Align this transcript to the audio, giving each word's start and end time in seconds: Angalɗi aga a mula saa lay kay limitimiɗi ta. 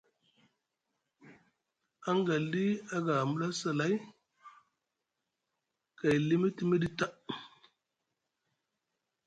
Angalɗi 2.09 2.65
aga 2.95 3.13
a 3.21 3.29
mula 3.29 3.47
saa 3.59 3.77
lay 3.79 3.93
kay 5.99 6.15
limitimiɗi 6.27 6.87
ta. 6.97 7.05